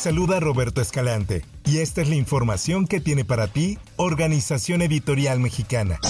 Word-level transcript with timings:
Saluda 0.00 0.40
Roberto 0.40 0.80
Escalante 0.80 1.44
y 1.66 1.78
esta 1.78 2.00
es 2.00 2.08
la 2.08 2.14
información 2.14 2.86
que 2.86 3.00
tiene 3.00 3.26
para 3.26 3.48
ti 3.48 3.78
Organización 3.96 4.80
Editorial 4.80 5.40
Mexicana. 5.40 6.00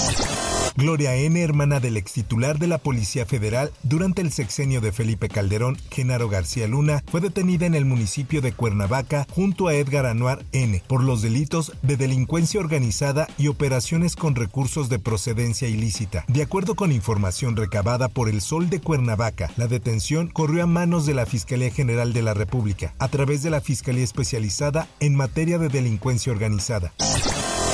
Gloria 0.77 1.17
N., 1.17 1.41
hermana 1.41 1.81
del 1.81 1.97
ex 1.97 2.13
titular 2.13 2.59
de 2.59 2.67
la 2.67 2.79
Policía 2.79 3.27
Federal 3.27 3.73
durante 3.83 4.23
el 4.23 4.33
sexenio 4.33 4.81
de 4.81 4.93
Felipe 4.93 5.29
Calderón, 5.29 5.77
Genaro 5.91 6.29
García 6.29 6.69
Luna, 6.69 7.03
fue 7.11 7.21
detenida 7.21 7.67
en 7.67 7.75
el 7.75 7.85
municipio 7.85 8.41
de 8.41 8.53
Cuernavaca 8.53 9.27
junto 9.31 9.69
a 9.69 9.75
Edgar 9.75 10.07
Anuar 10.07 10.45
N. 10.53 10.83
por 10.87 11.03
los 11.03 11.23
delitos 11.23 11.73
de 11.83 11.97
delincuencia 11.97 12.61
organizada 12.61 13.29
y 13.39 13.49
operaciones 13.49 14.17
con 14.17 14.35
recursos 14.35 14.89
de 14.89 14.99
procedencia 14.99 15.69
ilícita. 15.69 16.25
De 16.29 16.43
acuerdo 16.43 16.75
con 16.75 16.93
información 16.93 17.57
recabada 17.57 18.09
por 18.09 18.29
el 18.29 18.41
Sol 18.41 18.71
de 18.71 18.81
Cuernavaca, 18.81 19.51
la 19.57 19.67
detención 19.67 20.29
corrió 20.29 20.63
a 20.63 20.67
manos 20.67 21.07
de 21.07 21.15
la 21.15 21.27
Fiscalía 21.27 21.71
General 21.71 22.13
de 22.13 22.23
la 22.23 22.35
República 22.35 22.95
a 22.99 23.09
través 23.09 23.43
de 23.43 23.51
la 23.51 23.61
Fiscalía 23.61 24.05
Especializada 24.05 24.89
en 25.01 25.15
materia 25.15 25.59
de 25.59 25.69
delincuencia 25.69 26.33
organizada. 26.33 26.93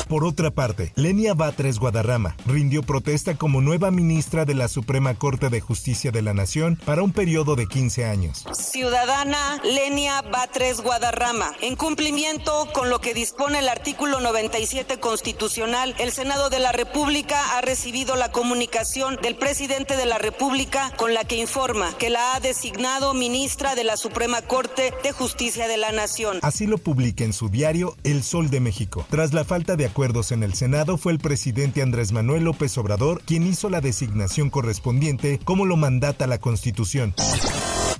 Por 0.08 0.24
otra 0.24 0.52
parte, 0.52 0.92
Lenia 0.94 1.34
Batres 1.34 1.80
Guadarrama 1.80 2.36
rindió 2.46 2.82
protesta 2.82 3.34
como 3.34 3.60
nueva 3.60 3.90
ministra 3.90 4.44
de 4.44 4.54
la 4.54 4.68
Suprema 4.68 5.14
Corte 5.14 5.48
de 5.48 5.60
Justicia 5.60 6.12
de 6.12 6.22
la 6.22 6.32
Nación 6.32 6.78
para 6.84 7.02
un 7.02 7.12
periodo 7.12 7.56
de 7.56 7.66
15 7.66 8.04
años. 8.04 8.44
Ciudadana 8.52 9.60
Lenia 9.64 10.22
Batres 10.22 10.80
Guadarrama, 10.80 11.52
en 11.60 11.74
cumplimiento 11.74 12.68
con 12.72 12.88
lo 12.88 13.00
que 13.00 13.14
dispone 13.14 13.58
el 13.58 13.68
artículo 13.68 14.20
97 14.20 15.00
constitucional, 15.00 15.96
el 15.98 16.12
Senado 16.12 16.50
de 16.50 16.60
la 16.60 16.70
República 16.70 17.56
ha 17.56 17.60
recibido 17.60 18.14
la 18.14 18.30
comunicación 18.30 19.16
del 19.22 19.34
presidente 19.34 19.96
de 19.96 20.06
la 20.06 20.18
República 20.18 20.92
con 20.96 21.14
la 21.14 21.24
que 21.24 21.36
informa 21.36 21.96
que 21.98 22.10
la 22.10 22.36
ha 22.36 22.40
designado 22.40 23.12
ministra 23.12 23.74
de 23.74 23.82
la 23.82 23.96
Suprema 23.96 24.42
Corte 24.42 24.94
de 25.02 25.10
Justicia 25.10 25.66
de 25.66 25.78
la 25.78 25.90
Nación. 25.90 26.38
Así 26.42 26.66
lo 26.66 26.78
publica 26.78 27.24
en 27.24 27.32
su 27.32 27.48
diario 27.48 27.96
El 28.04 28.22
Sol 28.22 28.50
de 28.50 28.60
México. 28.60 29.04
Tras 29.10 29.32
la 29.32 29.44
falta 29.44 29.74
de 29.74 29.86
acuerdos 29.96 30.30
en 30.30 30.42
el 30.42 30.52
Senado, 30.52 30.98
fue 30.98 31.14
el 31.14 31.18
presidente 31.18 31.80
Andrés 31.80 32.12
Manuel 32.12 32.44
López 32.44 32.76
Obrador 32.76 33.22
quien 33.24 33.46
hizo 33.46 33.70
la 33.70 33.80
designación 33.80 34.50
correspondiente 34.50 35.40
como 35.42 35.64
lo 35.64 35.78
mandata 35.78 36.26
la 36.26 36.36
Constitución. 36.36 37.14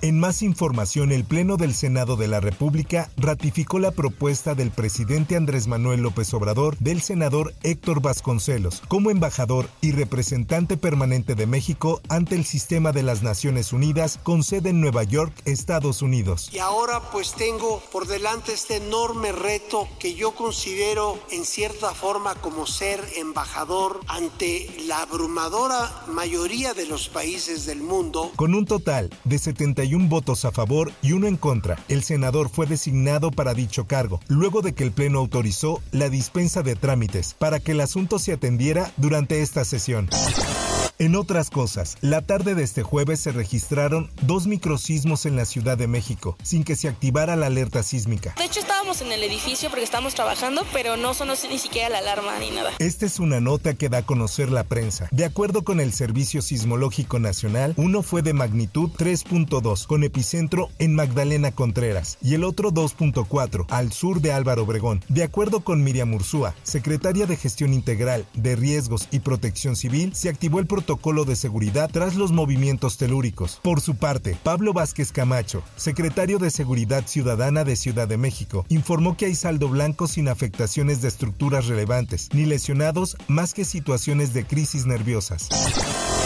En 0.02 0.20
más 0.20 0.42
información, 0.42 1.11
el 1.11 1.25
Pleno 1.25 1.56
del 1.56 1.75
Senado 1.75 2.16
de 2.16 2.28
la 2.28 2.41
República 2.41 3.11
ratificó 3.16 3.78
la 3.78 3.92
propuesta 3.92 4.55
del 4.55 4.70
presidente 4.70 5.36
Andrés 5.36 5.69
Manuel 5.69 6.02
López 6.02 6.34
Obrador 6.34 6.77
del 6.78 7.00
senador 7.00 7.55
Héctor 7.62 8.02
Vasconcelos 8.02 8.83
como 8.89 9.11
embajador 9.11 9.69
y 9.80 9.92
representante 9.92 10.77
permanente 10.77 11.34
de 11.34 11.47
México 11.47 12.02
ante 12.11 12.34
el 12.34 12.44
sistema 12.44 12.92
de 12.92 13.02
las 13.02 13.22
Naciones 13.22 13.72
Unidas 13.72 14.20
con 14.22 14.42
sede 14.42 14.70
en 14.70 14.83
Nueva 14.83 15.02
York, 15.02 15.33
Estados 15.47 16.02
Unidos. 16.02 16.50
Y 16.52 16.58
ahora 16.58 17.00
pues 17.11 17.33
tengo 17.33 17.83
por 17.91 18.06
delante 18.06 18.52
este 18.52 18.77
enorme 18.77 19.33
reto 19.33 19.89
que 19.98 20.14
yo 20.14 20.34
considero 20.34 21.19
en 21.30 21.44
cierta 21.47 21.94
forma 21.94 22.34
como 22.34 22.67
ser 22.67 23.01
embajador 23.17 24.01
ante 24.08 24.68
la 24.86 25.01
abrumadora 25.01 26.05
mayoría 26.08 26.74
de 26.74 26.86
los 26.86 27.08
países 27.08 27.64
del 27.64 27.80
mundo. 27.80 28.30
Con 28.36 28.55
un 28.55 28.67
total 28.67 29.08
de 29.24 29.39
71 29.86 30.08
votos 30.08 30.45
a 30.45 30.51
favor 30.51 30.92
y 31.01 31.13
uno 31.13 31.27
en 31.29 31.36
contra, 31.36 31.79
el 31.89 32.02
senador 32.02 32.48
fue 32.48 32.67
designado 32.67 33.30
para 33.30 33.55
dicho 33.55 33.86
cargo, 33.86 34.20
luego 34.29 34.61
de 34.61 34.74
que 34.74 34.85
el 34.85 34.91
Pleno 34.91 35.19
autorizó 35.19 35.80
la 35.92 36.08
dispensa 36.08 36.63
de 36.63 36.74
trámites 36.74 37.35
para 37.39 37.61
que 37.61 37.73
el 37.73 37.80
asunto 37.80 38.19
se 38.19 38.33
atendiera 38.33 38.91
durante 38.97 39.42
esta 39.42 39.64
sesión. 39.64 40.08
En 40.98 41.14
otras 41.14 41.51
cosas, 41.51 41.98
la 42.01 42.23
tarde 42.23 42.55
de 42.55 42.62
este 42.62 42.83
jueves 42.83 43.20
se 43.20 43.30
registraron 43.30 44.11
dos 44.23 44.46
microsismos 44.46 45.27
en 45.27 45.36
la 45.36 45.45
Ciudad 45.45 45.77
de 45.77 45.86
México, 45.86 46.39
sin 46.42 46.64
que 46.64 46.74
se 46.74 46.89
activara 46.89 47.36
la 47.36 47.48
alerta 47.48 47.83
sísmica. 47.83 48.34
De 48.39 48.45
hecho, 48.45 48.61
estábamos 48.61 49.02
en 49.02 49.12
el 49.12 49.23
edificio 49.23 49.68
porque 49.68 49.85
estábamos 49.85 50.14
trabajando, 50.14 50.64
pero 50.73 50.96
no 50.96 51.12
sonó 51.12 51.35
ni 51.51 51.58
siquiera 51.58 51.90
la 51.90 51.98
alarma 51.98 52.39
ni 52.39 52.51
nada. 52.51 52.73
Esta 52.79 53.05
es 53.05 53.18
una 53.18 53.40
nota 53.40 53.74
que 53.74 53.90
da 53.90 53.98
a 53.98 54.06
conocer 54.06 54.51
la 54.51 54.64
prensa. 54.64 55.08
De 55.11 55.27
acuerdo 55.27 55.64
con 55.64 55.80
el 55.80 55.92
Servicio 55.92 56.40
Sismológico 56.40 57.18
Nacional, 57.18 57.74
uno 57.77 58.02
fue 58.02 58.23
de 58.23 58.33
magnitud 58.33 58.89
3.2, 58.96 59.86
con 59.86 60.02
epicentro 60.02 60.70
en 60.79 60.95
Magdalena 60.95 61.52
Contreras, 61.52 62.17
y 62.23 62.33
el 62.33 62.42
otro 62.42 62.73
2.4, 62.73 63.67
al 63.68 63.92
sur 63.92 64.23
de 64.23 64.33
Álvaro 64.33 64.62
Obregón. 64.62 65.05
De 65.08 65.24
acuerdo 65.24 65.61
con 65.61 65.85
Miriam 65.85 66.14
Ursúa, 66.14 66.55
secretaria 66.62 67.27
de 67.27 67.36
Gestión 67.36 67.74
Integral 67.74 68.24
de 68.33 68.56
Riesgos 68.56 69.08
y 69.11 69.20
Protección 69.20 69.77
Civil, 69.77 70.14
se 70.14 70.30
activó 70.30 70.58
el 70.58 70.67
protocolo 70.67 70.86
de 70.86 71.36
seguridad 71.36 71.91
tras 71.92 72.14
los 72.14 72.30
movimientos 72.30 72.97
telúricos. 72.97 73.58
Por 73.63 73.80
su 73.80 73.97
parte, 73.97 74.36
Pablo 74.42 74.73
Vázquez 74.73 75.11
Camacho, 75.11 75.63
secretario 75.77 76.39
de 76.39 76.51
Seguridad 76.51 77.07
Ciudadana 77.07 77.64
de 77.64 77.74
Ciudad 77.74 78.07
de 78.07 78.17
México, 78.17 78.64
informó 78.69 79.17
que 79.17 79.27
hay 79.27 79.35
saldo 79.35 79.69
blanco 79.69 80.07
sin 80.07 80.29
afectaciones 80.29 81.02
de 81.02 81.08
estructuras 81.08 81.67
relevantes, 81.67 82.29
ni 82.33 82.47
lesionados 82.47 83.17
más 83.27 83.52
que 83.52 83.64
situaciones 83.64 84.33
de 84.33 84.45
crisis 84.45 84.86
nerviosas. 84.86 85.48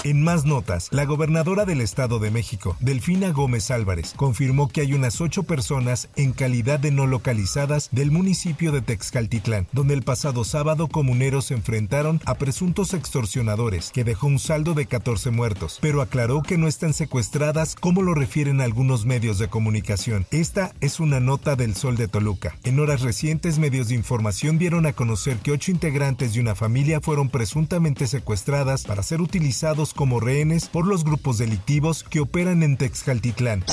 En 0.02 0.22
más 0.22 0.46
notas, 0.46 0.88
la 0.92 1.04
gobernadora 1.04 1.66
del 1.66 1.82
Estado 1.82 2.18
de 2.18 2.30
México, 2.30 2.74
Delfina 2.80 3.32
Gómez 3.32 3.70
Álvarez, 3.70 4.14
confirmó 4.16 4.68
que 4.68 4.80
hay 4.80 4.94
unas 4.94 5.20
ocho 5.20 5.42
personas 5.42 6.08
en 6.16 6.32
calidad 6.32 6.80
de 6.80 6.90
no 6.90 7.06
localizadas 7.06 7.90
del 7.92 8.10
municipio 8.10 8.72
de 8.72 8.80
Texcaltitlán, 8.80 9.66
donde 9.72 9.92
el 9.92 10.02
pasado 10.02 10.44
sábado 10.44 10.88
comuneros 10.88 11.46
se 11.46 11.54
enfrentaron 11.54 12.18
a 12.24 12.36
presuntos 12.36 12.94
extorsionadores, 12.94 13.90
que 13.90 14.02
dejó 14.02 14.26
un 14.26 14.38
saldo 14.38 14.72
de 14.72 14.86
14 14.86 15.32
muertos, 15.32 15.78
pero 15.82 16.00
aclaró 16.00 16.42
que 16.42 16.56
no 16.56 16.66
están 16.66 16.94
secuestradas 16.94 17.74
como 17.74 18.00
lo 18.00 18.14
refieren 18.14 18.62
algunos 18.62 19.04
medios 19.04 19.38
de 19.38 19.48
comunicación. 19.48 20.24
Esta 20.30 20.72
es 20.80 20.98
una 21.00 21.20
nota 21.20 21.56
del 21.56 21.74
Sol 21.74 21.96
de 21.96 22.08
Toluca. 22.08 22.56
En 22.64 22.80
horas 22.80 23.02
recientes, 23.02 23.58
medios 23.58 23.88
de 23.88 23.96
información 23.96 24.56
dieron 24.56 24.86
a 24.86 24.94
conocer 24.94 25.36
que 25.38 25.52
ocho 25.52 25.70
integrantes 25.70 26.32
de 26.32 26.40
una 26.40 26.54
familia 26.54 27.02
fueron 27.02 27.28
presuntamente 27.28 28.06
secuestradas 28.06 28.84
para 28.84 29.02
ser 29.02 29.20
utilizados 29.20 29.89
como 29.94 30.20
rehenes 30.20 30.68
por 30.68 30.86
los 30.86 31.04
grupos 31.04 31.38
delictivos 31.38 32.04
que 32.04 32.20
operan 32.20 32.62
en 32.62 32.76
Texcaltitlán. 32.76 33.64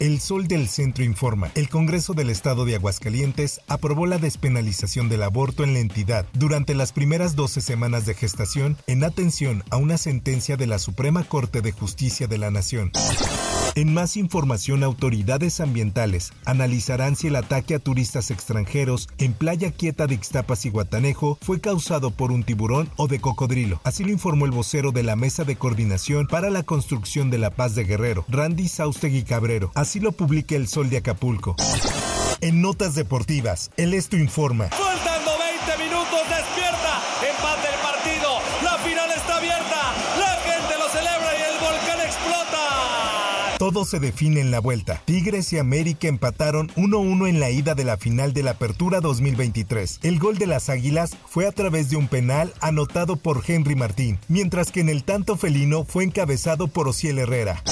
El 0.00 0.20
Sol 0.20 0.48
del 0.48 0.68
Centro 0.68 1.04
informa, 1.04 1.52
el 1.54 1.68
Congreso 1.68 2.12
del 2.12 2.30
Estado 2.30 2.64
de 2.64 2.74
Aguascalientes 2.74 3.60
aprobó 3.68 4.06
la 4.06 4.18
despenalización 4.18 5.08
del 5.08 5.22
aborto 5.22 5.62
en 5.62 5.74
la 5.74 5.80
entidad 5.80 6.26
durante 6.32 6.74
las 6.74 6.92
primeras 6.92 7.36
12 7.36 7.60
semanas 7.60 8.04
de 8.04 8.14
gestación 8.14 8.76
en 8.88 9.04
atención 9.04 9.62
a 9.70 9.76
una 9.76 9.98
sentencia 9.98 10.56
de 10.56 10.66
la 10.66 10.80
Suprema 10.80 11.22
Corte 11.22 11.60
de 11.60 11.70
Justicia 11.70 12.26
de 12.26 12.38
la 12.38 12.50
Nación. 12.50 12.90
En 13.74 13.94
más 13.94 14.18
información, 14.18 14.84
autoridades 14.84 15.60
ambientales 15.60 16.32
analizarán 16.44 17.16
si 17.16 17.28
el 17.28 17.36
ataque 17.36 17.74
a 17.74 17.78
turistas 17.78 18.30
extranjeros 18.30 19.08
en 19.16 19.32
Playa 19.32 19.70
Quieta 19.70 20.06
de 20.06 20.14
Ixtapas 20.14 20.66
y 20.66 20.70
Guatanejo 20.70 21.38
fue 21.40 21.58
causado 21.58 22.10
por 22.10 22.32
un 22.32 22.42
tiburón 22.44 22.90
o 22.96 23.08
de 23.08 23.18
cocodrilo. 23.20 23.80
Así 23.84 24.04
lo 24.04 24.10
informó 24.10 24.44
el 24.44 24.50
vocero 24.50 24.92
de 24.92 25.02
la 25.02 25.16
Mesa 25.16 25.44
de 25.44 25.56
Coordinación 25.56 26.26
para 26.26 26.50
la 26.50 26.64
Construcción 26.64 27.30
de 27.30 27.38
la 27.38 27.50
Paz 27.50 27.74
de 27.74 27.84
Guerrero, 27.84 28.26
Randy 28.28 28.68
Saustegui 28.68 29.22
Cabrero. 29.22 29.72
Así 29.74 30.00
lo 30.00 30.12
publica 30.12 30.54
el 30.54 30.68
Sol 30.68 30.90
de 30.90 30.98
Acapulco. 30.98 31.56
En 32.42 32.60
notas 32.60 32.94
deportivas, 32.94 33.70
el 33.78 33.94
Esto 33.94 34.16
informa. 34.16 34.68
Todo 43.62 43.84
se 43.84 44.00
define 44.00 44.40
en 44.40 44.50
la 44.50 44.58
vuelta. 44.58 45.00
Tigres 45.04 45.52
y 45.52 45.58
América 45.58 46.08
empataron 46.08 46.66
1-1 46.70 47.28
en 47.28 47.38
la 47.38 47.50
ida 47.50 47.76
de 47.76 47.84
la 47.84 47.96
final 47.96 48.32
de 48.32 48.42
la 48.42 48.50
Apertura 48.50 49.00
2023. 49.00 50.00
El 50.02 50.18
gol 50.18 50.36
de 50.36 50.48
las 50.48 50.68
Águilas 50.68 51.16
fue 51.28 51.46
a 51.46 51.52
través 51.52 51.88
de 51.88 51.94
un 51.94 52.08
penal 52.08 52.52
anotado 52.60 53.14
por 53.14 53.44
Henry 53.46 53.76
Martín, 53.76 54.18
mientras 54.26 54.72
que 54.72 54.80
en 54.80 54.88
el 54.88 55.04
tanto 55.04 55.36
felino 55.36 55.84
fue 55.84 56.02
encabezado 56.02 56.66
por 56.66 56.88
Ociel 56.88 57.20
Herrera. 57.20 57.62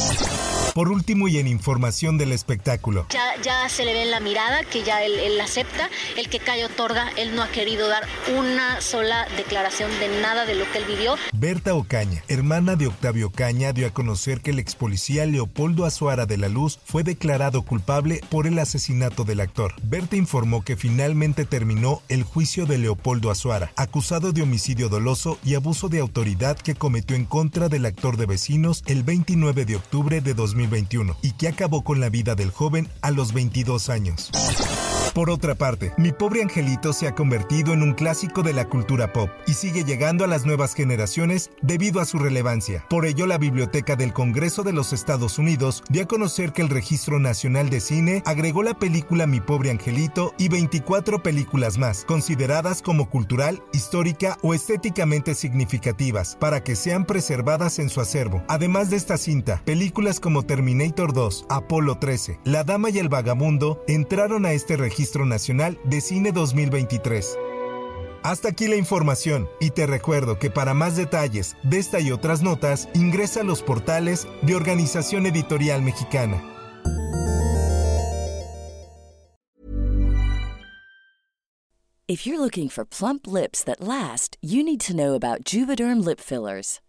Por 0.75 0.89
último 0.89 1.27
y 1.29 1.39
en 1.39 1.47
información 1.47 2.17
del 2.17 2.33
espectáculo. 2.33 3.07
Ya, 3.11 3.41
ya 3.43 3.69
se 3.69 3.85
le 3.85 3.93
ve 3.93 4.03
en 4.03 4.11
la 4.11 4.21
mirada 4.21 4.63
que 4.65 4.83
ya 4.83 5.03
él, 5.05 5.19
él 5.19 5.41
acepta, 5.41 5.91
el 6.17 6.29
que 6.29 6.39
Cayo 6.39 6.67
otorga, 6.67 7.11
él 7.17 7.35
no 7.35 7.43
ha 7.43 7.49
querido 7.49 7.89
dar 7.89 8.07
una 8.37 8.81
sola 8.81 9.27
declaración 9.37 9.91
de 9.99 10.21
nada 10.21 10.47
de 10.47 10.55
lo 10.55 10.71
que 10.71 10.79
él 10.79 10.85
vivió. 10.85 11.17
Berta 11.33 11.75
Ocaña, 11.75 12.23
hermana 12.29 12.77
de 12.77 12.87
Octavio 12.87 13.29
Ocaña, 13.29 13.73
dio 13.73 13.87
a 13.87 13.91
conocer 13.91 14.41
que 14.41 14.51
el 14.51 14.59
ex 14.59 14.75
policía 14.75 15.27
Leopoldo 15.27 15.85
Azuara 15.85 16.27
de 16.27 16.37
la 16.37 16.49
Luz 16.49 16.79
fue 16.85 17.03
declarado 17.03 17.63
culpable 17.63 18.21
por 18.31 18.47
el 18.47 18.59
asesinato 18.59 19.25
del 19.25 19.41
actor. 19.41 19.75
Berta 19.83 20.17
informó 20.17 20.65
que 20.65 20.77
finalmente 20.77 21.45
terminó 21.45 22.03
el 22.09 22.23
juicio 22.23 22.67
de 22.67 22.79
Leopoldo 22.79 23.31
Azuara, 23.31 23.73
acusado 23.77 24.33
de 24.33 24.43
homicidio 24.43 24.89
doloso 24.89 25.39
y 25.45 25.55
abuso 25.55 25.89
de 25.89 25.99
autoridad 26.01 26.57
que 26.57 26.75
cometió 26.75 27.17
en 27.17 27.25
contra 27.25 27.69
del 27.69 27.87
actor 27.87 28.17
de 28.17 28.27
vecinos 28.27 28.83
el 28.87 29.03
29 29.03 29.65
de 29.65 29.77
octubre 29.77 30.21
de 30.21 30.35
2021 30.61 31.17
y 31.23 31.33
que 31.33 31.49
acabó 31.49 31.83
con 31.83 32.01
la 32.01 32.09
vida 32.09 32.35
del 32.35 32.51
joven 32.51 32.89
a 33.01 33.11
los 33.11 33.33
22 33.33 33.89
años. 33.89 34.31
Por 35.15 35.29
otra 35.29 35.57
parte, 35.57 35.93
Mi 35.97 36.13
pobre 36.13 36.41
angelito 36.41 36.93
se 36.93 37.09
ha 37.09 37.15
convertido 37.15 37.73
en 37.73 37.83
un 37.83 37.95
clásico 37.95 38.43
de 38.43 38.53
la 38.53 38.67
cultura 38.67 39.13
pop 39.13 39.29
y 39.47 39.55
sigue 39.55 39.83
llegando 39.83 40.25
a 40.25 40.29
las 40.29 40.47
nuevas 40.47 40.75
generaciones 40.75 41.51
debido 41.63 42.01
a 42.01 42.05
su 42.05 42.19
relevancia. 42.19 42.85
Por 42.89 43.07
ello, 43.07 43.27
la 43.27 43.37
Biblioteca 43.37 43.97
del 43.97 44.13
Congreso 44.13 44.63
de 44.63 44.73
los 44.73 44.93
Estados 44.93 45.39
Unidos 45.39 45.83
dio 45.89 46.05
a 46.05 46.07
conocer 46.07 46.53
que 46.53 46.63
el 46.63 46.69
Registro 46.69 47.19
Nacional 47.19 47.71
de 47.71 47.81
Cine 47.81 48.23
agregó 48.25 48.63
la 48.63 48.75
película 48.75 49.27
Mi 49.27 49.41
pobre 49.41 49.71
angelito 49.71 50.33
y 50.39 50.49
24 50.49 51.23
películas 51.23 51.77
más, 51.77 52.05
consideradas 52.05 52.81
como 52.81 53.11
cultural, 53.11 53.63
histórica 53.73 54.39
o 54.43 54.55
estéticamente 54.55 55.35
significativas, 55.35 56.37
para 56.39 56.63
que 56.63 56.77
sean 56.77 57.05
preservadas 57.05 57.81
en 57.81 57.89
su 57.89 58.01
acervo. 58.01 58.45
Además 58.47 58.91
de 58.91 58.97
esta 58.97 59.17
cinta, 59.17 59.61
películas 59.65 60.21
como 60.21 60.45
Terminator 60.45 61.13
2, 61.13 61.47
Apolo 61.49 61.99
13, 61.99 62.39
La 62.45 62.63
Dama 62.63 62.91
y 62.91 62.99
el 62.99 63.09
Vagabundo 63.09 63.83
entraron 63.89 64.47
a 64.47 64.53
este 64.53 64.77
registro 64.77 65.00
Registro 65.01 65.25
Nacional 65.25 65.79
de 65.85 66.03
Cine 66.03 66.31
2023. 66.31 67.39
Hasta 68.23 68.51
aquí 68.51 68.69
la 68.69 68.77
información 68.77 69.49
y 69.59 69.71
te 69.71 69.87
recuerdo 69.87 70.39
que 70.39 70.51
para 70.51 70.75
más 70.75 70.95
detalles 70.95 71.57
de 71.63 71.79
esta 71.79 72.01
y 72.01 72.13
otras 72.13 72.43
notas 72.43 72.87
ingresa 72.93 73.41
a 73.41 73.45
los 73.45 73.63
portales 73.63 74.29
de 74.43 74.55
Organización 74.55 75.25
Editorial 75.25 75.81
Mexicana. 75.81 76.45
If 82.07 82.27
you're 82.27 82.39
looking 82.39 82.69
for 82.69 82.85
plump 82.85 83.27
lips 83.27 83.65
that 83.65 83.81
last, 83.81 84.37
you 84.43 84.63
need 84.63 84.83
to 84.83 84.95
know 84.95 85.15
about 85.15 85.45
Juvederm 85.45 86.05
lip 86.05 86.21
fillers. 86.21 86.81